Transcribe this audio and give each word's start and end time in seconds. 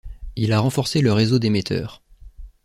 Il 0.35 0.51
a 0.51 0.59
renforcé 0.59 0.99
le 1.01 1.13
réseau 1.13 1.37
d'émetteurs. 1.37 2.01